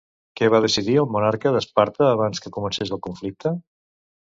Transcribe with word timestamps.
Què 0.39 0.45
va 0.53 0.61
decidir 0.63 0.95
el 1.01 1.09
monarca 1.17 1.51
d'Esparta 1.57 2.09
abans 2.15 2.43
que 2.47 2.55
comencés 2.59 2.95
el 2.99 3.05
conflicte? 3.11 3.57